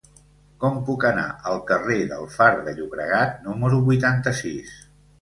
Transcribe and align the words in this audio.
Com 0.63 0.79
puc 0.87 1.05
anar 1.09 1.25
al 1.51 1.61
carrer 1.69 1.99
del 2.15 2.27
Far 2.39 2.49
de 2.71 2.75
Llobregat 2.81 3.39
número 3.49 3.87
vuitanta-sis? 3.93 4.79